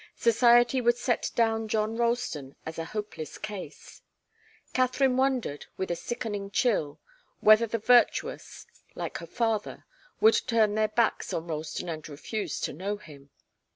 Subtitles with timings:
[0.17, 4.01] Society would set down John Ralston as a hopeless case.
[4.73, 6.99] Katharine wondered, with a sickening chill,
[7.39, 9.85] whether the virtuous like her father
[10.19, 13.29] would turn their backs on Ralston and refuse to know him.